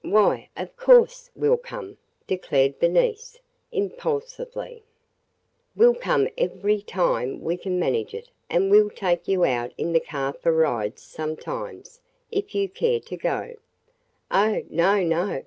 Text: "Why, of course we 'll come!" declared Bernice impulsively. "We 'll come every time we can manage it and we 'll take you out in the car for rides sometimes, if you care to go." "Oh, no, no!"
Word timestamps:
"Why, 0.00 0.48
of 0.56 0.74
course 0.74 1.30
we 1.36 1.50
'll 1.50 1.58
come!" 1.58 1.98
declared 2.26 2.78
Bernice 2.78 3.38
impulsively. 3.70 4.82
"We 5.76 5.84
'll 5.84 5.94
come 5.94 6.28
every 6.38 6.80
time 6.80 7.42
we 7.42 7.58
can 7.58 7.78
manage 7.78 8.14
it 8.14 8.30
and 8.48 8.70
we 8.70 8.80
'll 8.80 8.88
take 8.88 9.28
you 9.28 9.44
out 9.44 9.74
in 9.76 9.92
the 9.92 10.00
car 10.00 10.32
for 10.32 10.50
rides 10.50 11.02
sometimes, 11.02 12.00
if 12.32 12.54
you 12.54 12.70
care 12.70 13.00
to 13.00 13.16
go." 13.18 13.54
"Oh, 14.30 14.62
no, 14.70 15.02
no!" 15.02 15.42